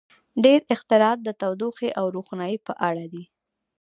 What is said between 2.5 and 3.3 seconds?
په اړه دي.